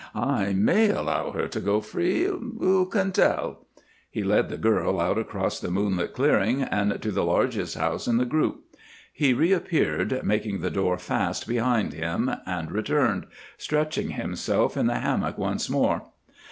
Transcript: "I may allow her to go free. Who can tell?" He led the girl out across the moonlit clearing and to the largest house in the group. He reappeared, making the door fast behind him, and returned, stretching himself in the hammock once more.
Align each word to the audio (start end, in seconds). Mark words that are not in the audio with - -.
"I 0.15 0.53
may 0.53 0.89
allow 0.89 1.29
her 1.29 1.47
to 1.47 1.59
go 1.59 1.79
free. 1.79 2.23
Who 2.23 2.87
can 2.91 3.11
tell?" 3.11 3.67
He 4.09 4.23
led 4.23 4.49
the 4.49 4.57
girl 4.57 4.99
out 4.99 5.19
across 5.19 5.59
the 5.59 5.69
moonlit 5.69 6.11
clearing 6.13 6.63
and 6.63 6.99
to 7.03 7.11
the 7.11 7.23
largest 7.23 7.77
house 7.77 8.07
in 8.07 8.17
the 8.17 8.25
group. 8.25 8.63
He 9.13 9.31
reappeared, 9.35 10.21
making 10.23 10.61
the 10.61 10.71
door 10.71 10.97
fast 10.97 11.47
behind 11.47 11.93
him, 11.93 12.31
and 12.47 12.71
returned, 12.71 13.27
stretching 13.59 14.09
himself 14.09 14.75
in 14.75 14.87
the 14.87 14.97
hammock 15.01 15.37
once 15.37 15.69
more. 15.69 16.05